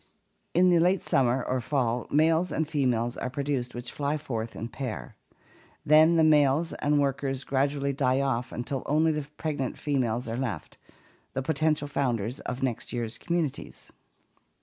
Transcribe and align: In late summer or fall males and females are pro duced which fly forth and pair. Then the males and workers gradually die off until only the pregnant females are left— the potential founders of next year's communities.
In 0.55 0.71
late 0.71 1.03
summer 1.07 1.43
or 1.43 1.61
fall 1.61 2.07
males 2.09 2.51
and 2.51 2.67
females 2.67 3.17
are 3.17 3.29
pro 3.29 3.43
duced 3.43 3.75
which 3.75 3.91
fly 3.91 4.17
forth 4.17 4.55
and 4.55 4.73
pair. 4.73 5.15
Then 5.85 6.15
the 6.15 6.23
males 6.23 6.73
and 6.73 6.99
workers 6.99 7.43
gradually 7.43 7.93
die 7.93 8.19
off 8.19 8.51
until 8.51 8.81
only 8.87 9.11
the 9.11 9.27
pregnant 9.37 9.77
females 9.77 10.27
are 10.27 10.35
left— 10.37 10.79
the 11.35 11.43
potential 11.43 11.87
founders 11.87 12.39
of 12.39 12.63
next 12.63 12.91
year's 12.91 13.19
communities. 13.19 13.91